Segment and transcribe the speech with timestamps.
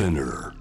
[0.00, 0.54] Spinner.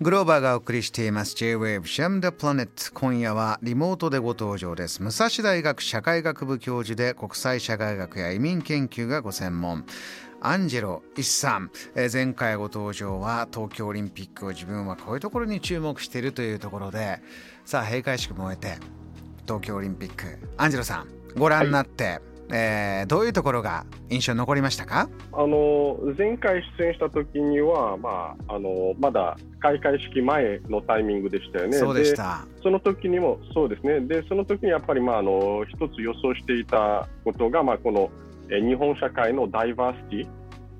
[0.00, 1.34] グローバーがお送りしています。
[1.36, 5.02] J-Wave Sham the Planet 今夜はリモートでご登場です。
[5.02, 9.84] 武蔵大学社会学部教授で国際社会学や移民研究がご専門。
[10.40, 17.20] アンジェロ・イッサン、え前回ご登場は東京オリンピックを自分はこういうところに注目しているというところで
[17.66, 18.78] さあ閉会式も終えて
[19.42, 20.38] 東京オリンピック。
[20.56, 22.20] アンジェロさんご覧になって、
[22.52, 25.08] えーどういうところが印象に残りましたか？
[25.32, 31.78] あの前回出演した時には、まあ、あのまだ開会式前のタイミングでしたよね。
[31.78, 34.00] そうでしたその時にもそうですね。
[34.00, 38.10] で、その時にやっぱりまああの一つ予想していたことがまあこの
[38.50, 40.28] えー日本社会のダイバーシティ、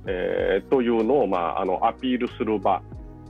[0.06, 2.82] えーというのをまああのアピールする場、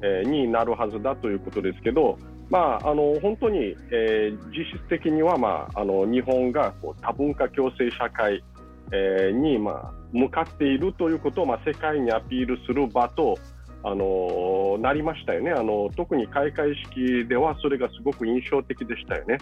[0.02, 2.18] えーになるはずだということですけど。
[2.52, 8.44] まあ、あの本当に、えー実質的には、まあ、あの日本がこう多文化共生社会、
[8.92, 13.38] えーに、まあ、向かっているということを、まあ、世界にアピールする場と、
[13.84, 15.50] あのなりましたよね。
[15.50, 19.38] あの特に開会式ではそれがすごく印象的でしたよね。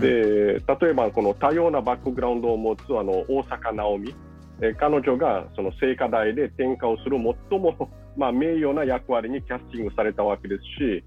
[0.00, 4.14] で例えばこの多様なバックグラウンドを持つあの大坂なおみ、
[4.60, 7.18] えー彼女がその聖火台で点火をする
[7.50, 7.76] 最も、
[8.16, 11.04] まあ、名誉な役割にキャスティングされたわけですし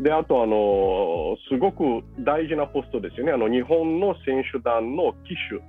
[0.00, 5.62] であとあのすごく大事なポストですよねあの日本の選手団の旗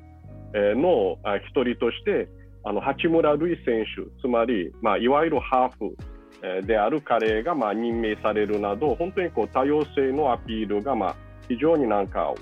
[0.53, 2.27] 手のあ一人として
[2.63, 11.15] あの八村塁選手つまり、まあ、いわゆるハーフである彼がまあ任命されるなど本当にこう多様性のアピールがまあ
[11.47, 12.33] 非常になんか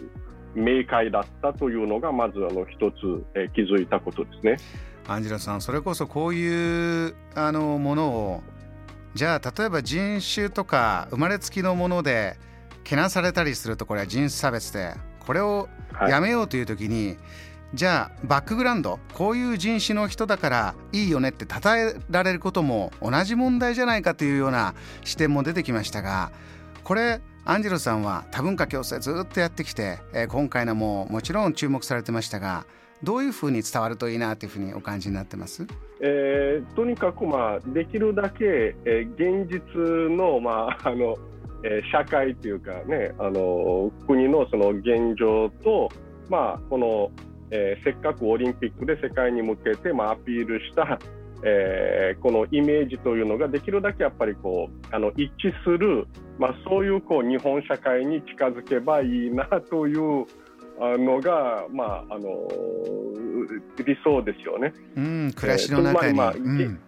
[0.56, 4.58] 明快だったというのがまずあの一つ、え気づいたことですね。
[5.08, 8.44] アンジェラさんそれこそこういうあのものを
[9.14, 12.38] じゃあ例えば人種とか生まれつきのもので
[12.84, 17.18] けなされたりするとこれは人種差別でこれをはいやめようという時に、
[17.74, 26.32] じゃあバックグラウンドこういう人種の人だからいいよねって称えられることも同じ問題じゃないかというような視点も出てきましたが
[26.84, 32.66] これアンジェロさんは多文化共生ずっとやってきて、えー今回のももちろん注目されてましたが
[33.04, 35.68] どういうふうに伝わるといいなというふうにお感じになってます？
[36.00, 41.16] えーとにかく、まあ、できるだけ、えー現実の,、まあ あの
[41.64, 45.90] えー社会というか、ね、あの国のその現状と、
[46.30, 47.12] まあこの
[47.52, 50.98] えーせっかくオリンピックで世界に向けて、まあ、アピールした、
[51.44, 56.06] えーこのイメージというのができるだけやっぱりこうあの一致する、
[56.40, 60.26] まあ、そういうこう日本社会に近づけばいいなという
[60.80, 62.48] のが、まああの
[63.86, 64.74] 理想ですよね。
[64.96, 66.80] うん暮らしの中に、えーまあまあうん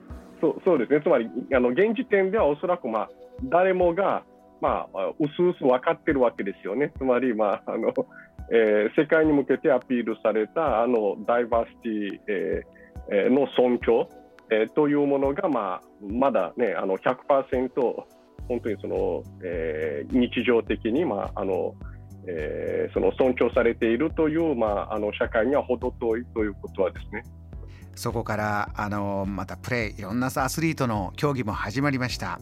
[0.42, 3.10] そうそうですね、つまりあの現時点ではおそらく、まあ、
[3.46, 4.24] 誰もが、
[4.62, 7.94] まあ、うすうす分かってるわけですよね、つまり、まああの
[8.52, 14.08] えー世界に向けてアピールされたあのダイバーシティ、えーえーの尊重、
[14.52, 17.70] えーというものが、まあ、まだ、ね、あの100%
[18.48, 21.74] 本当にその、えー日常的に、まああの
[22.28, 27.24] えーその尊重されているという、まあ、あの社会には程遠いということはですね。
[27.96, 32.40] そこからあのまたプレーいろんなさアスリートの競技も始まりました。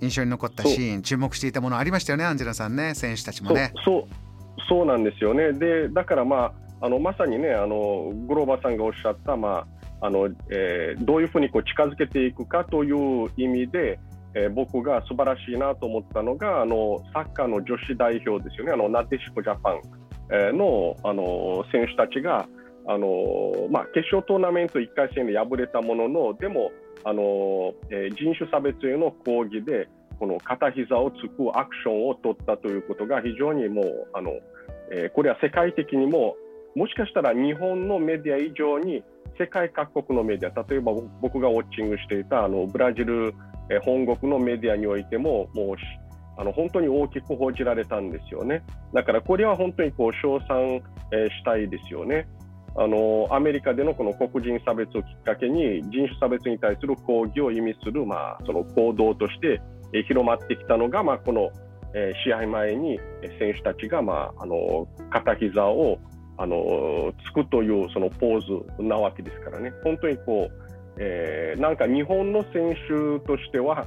[0.00, 3.72] 印象に残ったシーン注目していたものありましたよねアンジェラさんね選手たちもね。
[3.84, 4.32] そうそう
[4.68, 9.66] そうなんですよね、でだから、まあ、あのまさにねあの、グローバーさんがおっしゃった、ま
[10.00, 13.98] ああのえーどういうふうにこう近づけていくかという意味で、
[14.34, 19.80] えー僕が素晴らしいなと思ったのが、あのサッカーの女子代表ですよね、あのなでしこジャパン、
[20.32, 22.46] えのあの選手たちが、
[22.86, 26.72] あのまあ、決勝トーナメント1回戦で敗れたものの、でも、
[27.04, 29.88] あのえー人種差別への抗議で、
[30.18, 34.30] この片膝をつくアクションを取ったということが非常にもうあの、
[34.90, 36.36] えーこれは世界的にも
[36.74, 39.02] もしかしたら日本のメディア以上に
[39.38, 43.34] 世界各国のメディア例えば僕がウォッチングしていたあのブラジル、
[43.72, 45.76] え本国のメディアにおいてももう
[46.36, 48.62] あの本当に大きく報じられたんですよね
[48.92, 52.26] だからこれは本当にこう称賛、えしたいですよね。
[52.74, 59.60] あのアメリカでのこの黒人差別をきっかけに人種差別に対する抗議を意味する、まあ、その行動として
[60.08, 61.50] 広まってきたのが、まあ、この、
[62.24, 62.98] 試合前に
[63.38, 65.98] 選手たちが、まあ、あの片膝を
[66.38, 68.40] あのつくというそのポー
[68.78, 70.61] ズなわけですからね本当にこう、
[70.98, 73.86] えーなんか日本の選手としては、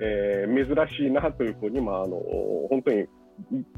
[0.00, 2.16] えー珍しいなというふうに、まあ、あの
[2.70, 3.06] 本当に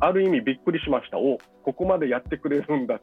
[0.01, 1.19] ある意味びっくりしました。
[1.19, 3.01] おここまでやってくれるんだ。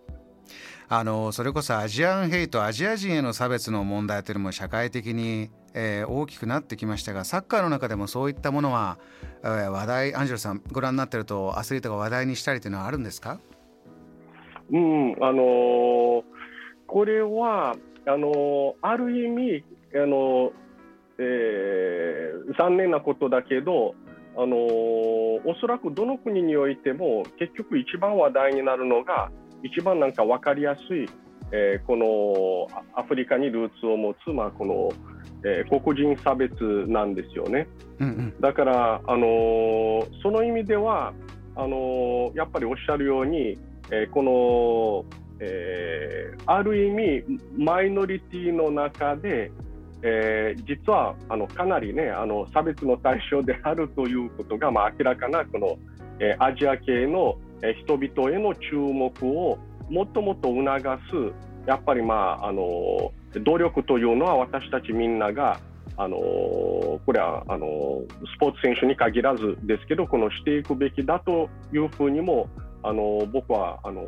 [0.87, 8.99] あのそれこそアジアンヘイトアジア人への差別の問題というのも社会的に、えー大きくなってきましたがサッカーの中でもそういったものは、
[9.43, 13.39] えー話題アンジェルさんご覧になってるとアスリートが話題にしたりというのはあるんですか？
[14.71, 16.23] うん、あのー
[16.87, 17.75] これは
[18.07, 19.63] あのーある意味、
[19.95, 20.51] あの、
[21.17, 23.95] えー、残念なことだけど、
[24.37, 29.31] あのおそらくどの国においても結局一番話題になるのが
[29.63, 31.09] 一番なんか分かりやすい、
[31.51, 34.91] えー、このアフリカにルーツを持つ、まあ、この、
[35.45, 36.53] えー、黒人差別
[36.87, 37.67] なんですよね。
[37.99, 41.13] うんうん、だから、あのその意味では
[41.55, 43.57] あのやっぱりおっしゃるように、
[43.89, 45.05] えー、この、
[45.39, 47.23] えー、ある意味
[47.57, 49.51] マイノリティの中で、
[50.01, 55.77] えー、実はあのかなりねあの差別の対象であるということが、まあ、明らかなこの、
[56.19, 57.37] えー、アジア系の、
[57.83, 59.57] 人々への注目を
[59.89, 60.63] もっともっと促
[61.63, 65.59] すやっぱり、まあ、あの努力というのは私たちみんなが
[65.97, 68.03] あのこれはあの
[68.35, 72.49] スポーツ選手に限らずですけどこのしていくべきだというふうにも
[72.87, 74.01] あの僕はあの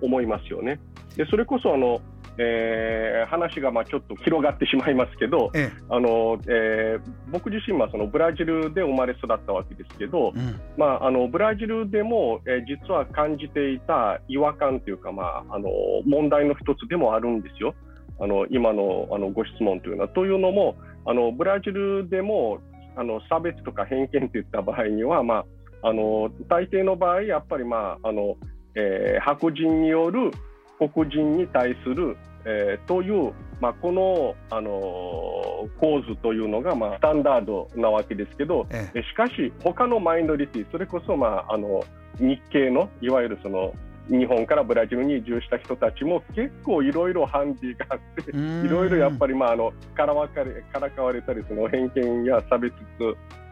[0.00, 0.80] 思いますよね。
[1.16, 2.00] でそれこそあの
[2.38, 7.00] えー、話がまあちょっと広がってしまいますけど、ええあのえー、
[7.30, 15.70] 僕自身はそのブラジルで生まれ育ったわけですけど、うん、まあ、あのブラジルでも、えー、実は感じていた違和感というか、まあ、あの
[16.04, 17.74] 問題の一つでもあるんですよ。
[18.18, 20.08] あの今のあのご質問というのは。
[20.08, 20.76] というのも
[21.06, 22.60] あのブラジルでも
[22.96, 25.44] あの差別とか偏見といった場合には、まあ、
[25.82, 28.36] あの大抵の場合やっぱり、まああの
[28.74, 30.30] えー、白人による
[30.78, 41.82] 黒人に対する、えー、という、まあ、この、あのー、構図というのが、まあ、スタンダードなわけですけど、ええ、しかし、他のマイノリティそれこそ、まあ、あの
[42.20, 43.72] 日系のいわゆるその
[44.08, 52.74] 日本からブラジルに移住した人たちも結構いろいろハンディがあっていろいろやっぱり、まあ、あのからわかれからかわれたりその偏見や差別、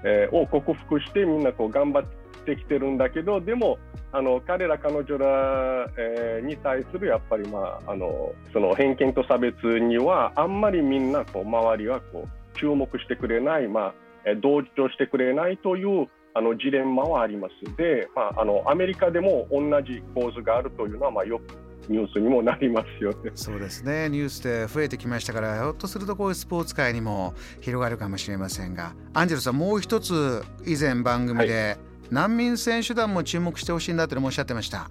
[0.05, 3.79] えー、を克服してみんなこう頑張ってきてるんだけどでも
[4.13, 13.95] あの彼ら彼女ら、えー、に対するやっぱり、まあ、あのその偏見と差別にはあんまりみんなこう周りはこう注目してくれない、まあ、
[14.41, 17.77] 同情してくれないというあのジレンマはあります。
[17.77, 21.43] で、まあ、あのアメリカでも同じ構図があるというのは、まあ、よく
[21.89, 23.31] ニュースにもなりますよね。
[23.35, 24.09] そうですね。
[24.09, 31.79] ニュースで増えてきましたから、ひょっとするとこういうスポーツ界にも広がるかもしれませんが、アンジェルさん、もう一つ以前番組で、はい、
[32.11, 34.91] 難民選手団も注目してほしいんだとおっしゃってました。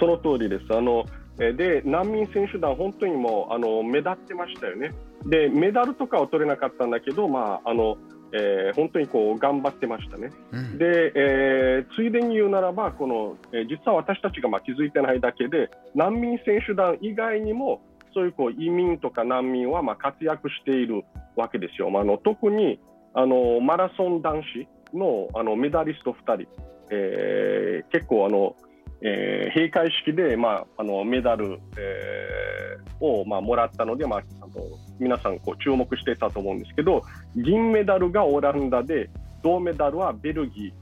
[0.00, 0.76] その通りです。
[0.76, 1.04] あの
[1.38, 4.94] で難民選手団、本当にもうあの目立ってましたよね。
[5.26, 7.98] でメダルとかは取れなかったんだけど、まああの
[8.32, 17.80] えー、本当にこう頑張ってましたね、うん、で、えー、ついでに言うならばこの、えー、実は私たちがまあ気づいてないだけで難民選手団以外にも
[18.14, 21.04] そういうこう移民とか難民はまあ活躍している
[21.36, 22.80] わけですよ、まあ、あの特に
[23.14, 26.48] あのマラソン男子のあのメダリスト2人、
[26.90, 28.56] えー、結構あの、
[29.02, 34.52] えー、閉会式で、まあ、あのメダル、えー、を、まあ、もらったので、まあ、あの
[34.98, 37.02] 皆さんこう注目してたと思うんですけど
[37.34, 39.10] 銀メダルがオランダで
[39.42, 40.72] 銅メダルはベルギー、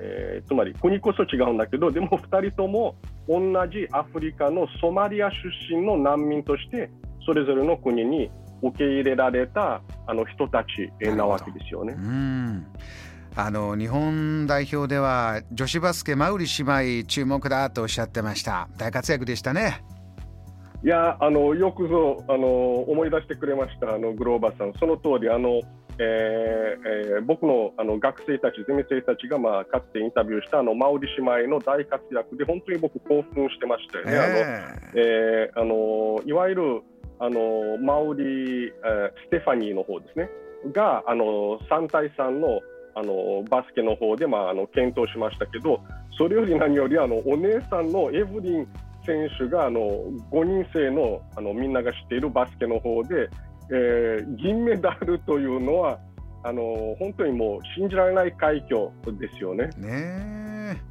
[0.00, 2.96] えー、つまり国こそ違うんだけどでも2人とも
[3.28, 3.38] 同
[3.68, 5.36] じアフリカのソマリア出
[5.74, 6.90] 身の難民として
[7.24, 8.30] それぞれの国に
[8.62, 11.94] 受け入れられたあの人たちなわけですよね。
[13.36, 19.84] あの日本代表では女子バスケマウリ姉妹注目だとおっしゃってました大活躍でしたね。
[20.82, 25.60] いやあのよくぞあの思い出してくれましたあのグローバーさん、その通りあの、
[25.98, 26.04] えー
[27.16, 34.12] えー、僕のあの学生たち、ゼミ生たちが、まあ、かつてインタビューしたあのマウリ姉妹の大活躍で本当に僕興奮してましたよね。
[34.94, 36.82] えー、あのえー、あのいわゆる
[37.18, 40.30] あのマウリ、えー、ステファニーの方ですね
[40.72, 42.60] があの3対3の
[42.94, 45.80] あのバスケの方で、まあ、あの検討しましたけど
[46.16, 48.68] それより何よりあのお姉さんのエブリン
[49.06, 49.80] 選手があの
[50.30, 53.28] 5人制のあのみんなが知っているバスケの方で、
[53.70, 55.98] えー、銀メダルというのは
[56.42, 59.70] あの本当にもう信じられない快挙ですよね。
[59.76, 60.82] ね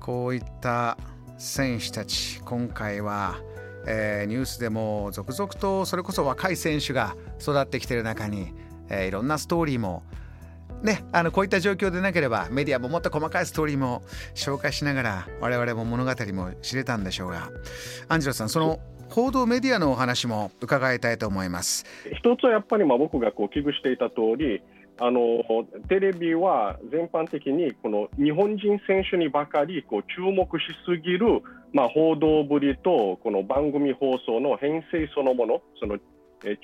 [0.00, 0.98] こういった
[1.38, 3.36] 選手たち今回は、
[3.86, 8.52] えー、ニュースでも続々とそれこそ若い選手が育ってきている中に、
[8.88, 10.02] えー、いろんなストーリーも
[10.82, 14.02] ね、あのこういった状況でなければメディアももっと細かいストーリーも
[14.34, 17.50] 紹介しながら我々も物語も知れたんでしょうが。
[18.08, 21.84] アンジェロさんその報道メディアのお話も伺いたいと思います。
[22.16, 24.62] 一つはやっぱりまあ僕がこう危惧していた通り
[24.98, 25.42] あの
[25.88, 35.98] テレビは全般的にこの日本人選手にばかりこう注目しすぎる、まあ、報道ぶりとこの番組放送の編成そのものその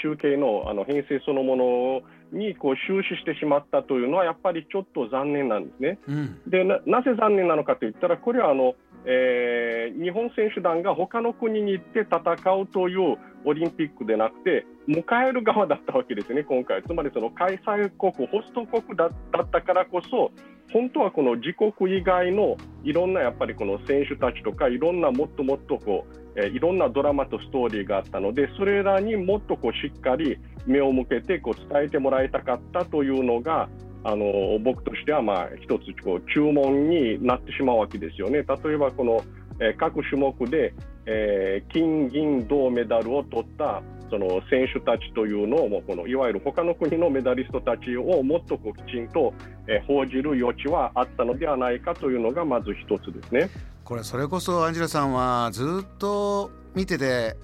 [0.02, 5.98] 中継のあの編成そのものにこう終始してしまったというのはやっぱりちょっと残念なんですね。
[6.08, 16.82] うん、でなぜ残念なのかといったらこれはあの、えー、日本選手団が他の国に行って戦うというオリンピックでなくて迎える側だったわけですね、今回。
[16.82, 19.10] つまりその開催国、ホスト国だっ
[19.50, 20.32] たからこそ
[20.72, 26.06] 本当はこの自国以外のいろんなやっぱりこの選手たちとかいろんなもっともっとこ
[26.36, 33.68] う、えいろんなドラマとストーリーがあったのでそれらにもっとこうしっかり目を向けてこう伝えてもらいたかったというのが
[34.04, 38.42] あの僕としてはまあ一つこう注文になってしまうわけですよね。
[38.42, 39.22] 例えばこの、
[39.60, 40.72] え各種目で、
[41.06, 49.34] えー、金、銀、銅メダルを取ったその選手たちというのをもこのいわゆる他の国のメダリストたちをもっとこうきちんと、
[49.66, 53.50] え報じる余地はあったのではないかというのがまず一つですね。
[53.84, 57.36] これそれこそアンジェラさんはずっと見てて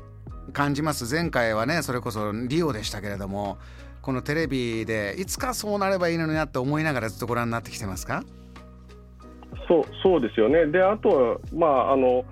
[0.52, 1.12] 感じます？
[1.12, 3.59] 前回はねそれこそリオでしたけれども
[4.02, 8.23] このテレビでいつかそうなればいいのになって思いながらずっとご覧になってきてますか？
[9.66, 12.25] そうそうですよね、であと、まああの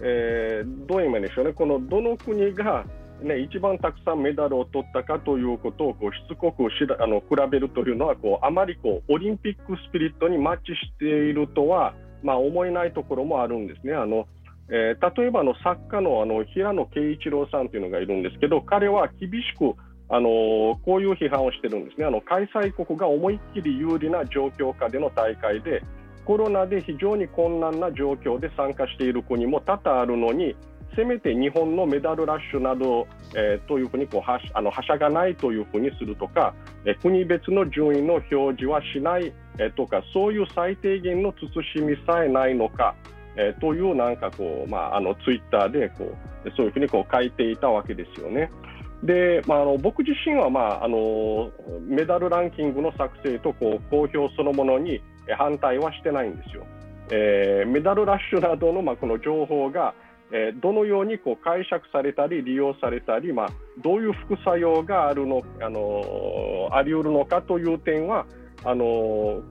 [0.00, 2.84] えー、どういう意味でしょうね、このどの国が、
[3.22, 13.94] ね、一番たくさんメダルを取ったかということをこうしつこくしらあの比べるというのはこう、あまりこうオリンピックスピリットにマッチしているとは、まあ、思えないところもあるんですね。
[13.94, 14.26] あの
[14.72, 19.74] えー、例えばの作家のあの平野啓一郎さんというのがいるんですけど、彼は厳しく
[20.08, 25.82] あのこういう批判をしてるんですねあの、開催国が思いっきり有利な状況下での大会で、
[26.24, 30.54] コロナで非常に困難な状況で参加している国も多々あるのに、
[30.94, 36.54] せめて日本のメダルラッシュなど、えー、というふうにこうはあのはしゃがないというふうにするとか、
[36.84, 42.94] え、国別の順位の表示はしない、え、とか、そういう最低限の慎みさえないのか、
[43.36, 48.50] え、というなんかこう、まあ、あのツイッターでこうそういうふうにこう書いていたわけですよね。
[49.02, 51.50] でまあ、あの僕自身は、まあ、あの
[51.88, 55.00] メダルランキングの作成とこう公表そのものに
[55.38, 56.66] 反対はしてないんですよ。
[57.10, 59.94] えー、メダルラッシュなどの,、まあこの情報が、
[60.32, 63.48] えー、どのようにこう解釈されたり利用されたり、まあ、
[63.82, 68.26] どういう副作用があるの、あのあり得るのかという点は
[68.64, 69.42] あの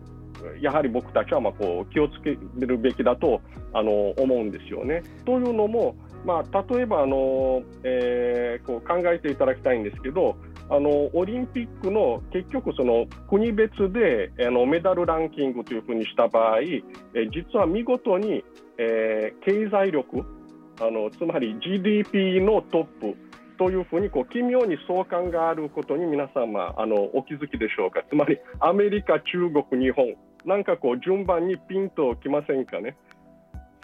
[0.61, 3.41] やはり僕たちはまあこう気をつけるべきだと
[3.73, 5.03] あの思うんですよね。
[5.25, 5.95] というのも、
[6.25, 10.37] まあ、例えばあの、えー、こう考えていただきたいんですけど
[10.69, 16.83] あのオリンピックの結局その国別であのメダルランキングというふうにした場合、え
[17.31, 18.43] 実は見事に、
[18.77, 20.38] えー、経済力
[20.79, 23.17] あのつまり GDP のトップ
[23.57, 32.95] というふうにこう奇妙に相関があることに皆様あのお気づきでしょうかつまりアメリカ、中国、日本なんかこう順番にピンときませんかね。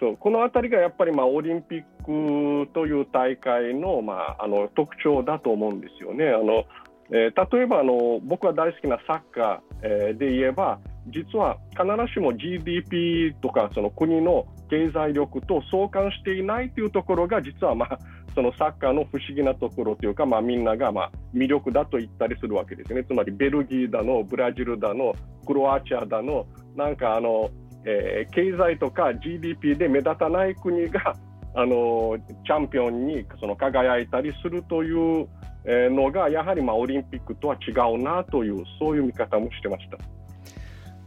[0.00, 6.28] そうこの辺りがやっぱりまあオリンピックという大会の,、まあ、あの特徴だと思うんですよね。
[6.28, 6.64] あの
[7.10, 17.98] えー、例えばあの僕が大好きなサッカー、えー、で言えば実は必ずしも GDP とかその国の経済力と相関していないというところが実はまあ
[18.34, 23.02] そのサッカーの不思議なところというか、まあ、みんながまあ魅力だと言ったりするわけですね。
[23.02, 25.14] つまりベルギーだのブラジルだの
[25.46, 26.46] クロアチアだの
[26.76, 27.50] なんかあの
[27.86, 31.14] えー、経済とか GDP で目立たない国が
[31.54, 35.28] あのチャンピオンにその輝いたりするという
[35.64, 39.98] のがやはりまあオリンピックとは違うなというそういう見方もしてました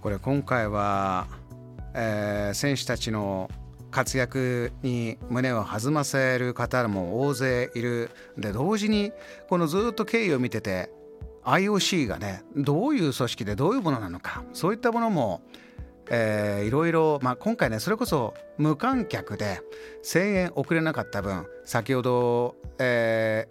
[0.02, 1.28] これ今回は、
[1.94, 3.50] えー、選手たちの
[3.92, 9.12] 活躍に胸を弾ませる方も大勢いるで同時に
[9.48, 10.92] このずっと経緯を見てて
[11.44, 15.42] IOC がねどういう組織でどういうものなのかそういったものも、
[16.12, 19.62] いろいろ、今回ねそれこそ無観客で
[20.04, 23.48] 声援遅れなかった分先ほど、え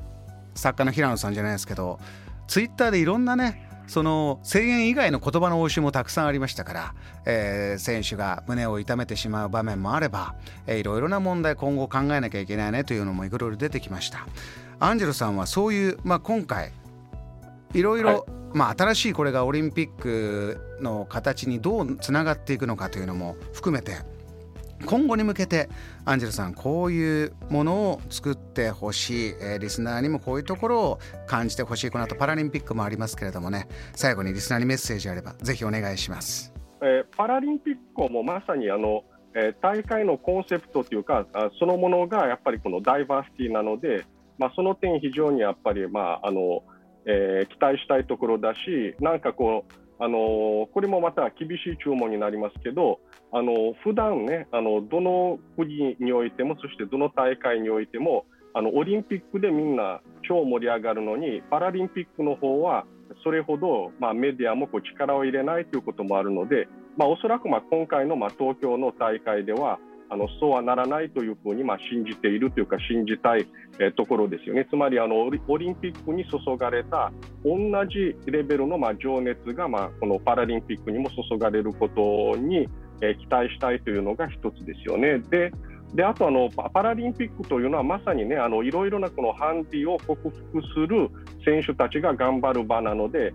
[0.55, 1.99] ー、作家の平野さんじゃないですけど
[2.47, 6.95] ツイッターでいろんなねその声援以外の言葉の応酬もたくさんありましたから、
[7.27, 14.27] えー、選手が胸を痛めてしまう場面もあれば、えー、いろいろな問題今後考えなきゃいけないねというのもいろいろ出てきました。
[14.79, 16.71] アンジェロさんはそういう、まあ、今回
[17.75, 23.97] いろいろ、まあ、新しいこれがオリンピックの形にどうつながっていくのかというのも含めて
[24.87, 25.69] 今後に向けて
[26.05, 31.91] アンジェルさんこういうものを作ってほしい、えー、リスナーにもこういうところを感じてほしい。
[31.91, 33.69] この後パラリンピックもありますけれどもね。
[33.95, 39.05] 最後にリスナーにメッセージあればぜひお願いします、えー、パラリンピックもまさにあの、
[39.35, 41.27] えー、大会のコンセプトというか
[41.59, 44.07] そのものがやっぱりこのダイバーシティなので、
[44.39, 46.63] まあ、その点非常にやっぱりまああの
[47.09, 53.01] えー、期待したいところだし、なんかこう、あのこれもまた厳しい注文になりますけど、
[53.33, 58.25] あの普段ねあの、どの国においても、そしてどの大会においても、
[58.55, 62.87] あのオリンピックでみんな超盛り上がるのに、パラリンピックの方は
[63.25, 69.79] それほど、まあ、メディアもこう力を入れないということもあるので、まあ、おそらくまあ今回のまあ東京の大会では、
[70.11, 73.47] あのそうはならないというふうにまあ信じているというか信じたい、
[73.97, 74.67] ところですよね。
[74.69, 77.13] つまりあのオリンピックに注がれた
[77.45, 82.69] 同じレベルのまあ情熱がまあこのパラリンピックにも注がれることに、
[83.01, 85.19] 期待したいというのが一つですよね。
[85.31, 85.53] で
[85.95, 91.09] であとあのパラリンピックというのはまさにねあのいろいろなこのハンディを克服する
[91.45, 93.33] 選手たちが頑張る場なので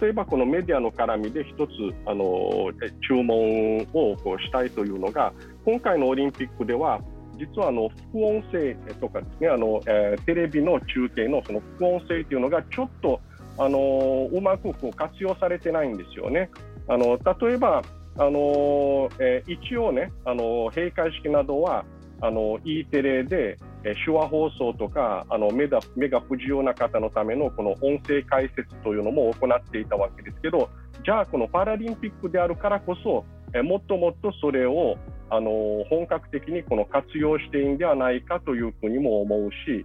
[0.00, 1.70] 例えばこのメディアの絡みで一つ
[2.06, 2.70] あの
[3.08, 5.32] 注文をこうしたいというのが
[5.64, 7.00] 今回のオリンピックでは
[7.36, 13.20] 実はあの副音声とかですねあの、えー、テレビの中継のその副音声というのがちょっと
[13.58, 16.50] あのうまくこう活用されてないんですよね。
[16.88, 17.82] あの例えば
[18.18, 21.84] あのえー、一応ね、あの閉会式などは
[22.20, 30.70] あの E テレで、手話放送とかあの目が目が不自由な方のためのこの音声解説というのも行っていたわけですけど
[31.04, 33.24] じゃあこのパラリンピックであるからこそ、
[33.62, 34.96] もっともっとそれを
[35.30, 39.84] あの本格的にこの活用していいんではないかというふうにも思うし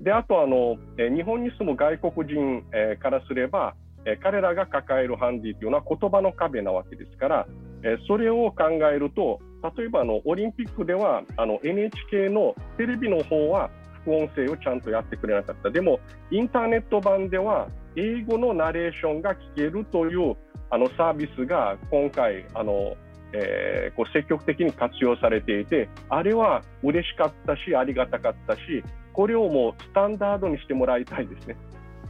[0.00, 2.62] であとあの、日本に住む外国人、
[3.00, 3.74] からすれば、
[4.22, 7.46] 彼らが抱えるハンディというのは言葉の壁なわけですから、
[8.06, 9.40] それを考えると
[9.76, 13.70] 例えばあのオリンピックではあの NHK のテレビの方は
[14.02, 20.36] 副音声をちゃんとやってくれなかったでもインターネット版では英語のナレーションが聞けるという
[20.70, 22.94] あのサービスが今回あの、
[23.32, 28.60] えー、こう積極的に活用されていてあれは嬉しかったしありがたかったし
[29.14, 31.56] これをもうスタンダードにしてもらいたいですね。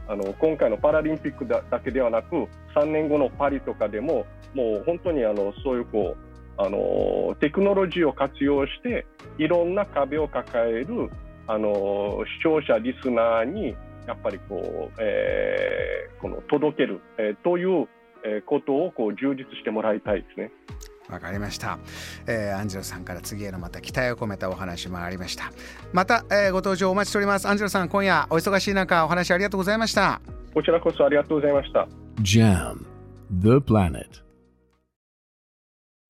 [0.07, 9.05] あの今回のパラリンピックだけではなく3年後のパリとかでももう本当にあのそういうこうあのテクノロジーを活用して
[9.37, 11.09] いろんな壁を抱える
[11.47, 13.75] あの視聴者、リスナーに
[14.07, 17.87] やっぱりこう、えー、この届ける、えー、という
[18.45, 20.51] ことをこう充実してもらいたいですね。
[21.07, 21.77] わかりました、
[22.25, 25.51] えー、アンジェロさんから次へのまた期待を込めたお話もありました。
[25.93, 27.47] また、えー、ご登場お待ちしております。
[27.47, 30.19] アンジェロさん今夜お忙しい中お話ありがとうございました。
[30.53, 31.87] こちらこそありがとうございました。
[32.21, 32.85] JAM
[33.39, 34.24] The Planet